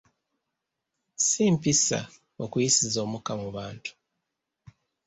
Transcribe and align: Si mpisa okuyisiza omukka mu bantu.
Si 1.25 1.43
mpisa 1.55 1.99
okuyisiza 2.43 2.99
omukka 3.05 3.33
mu 3.41 3.49
bantu. 3.57 3.91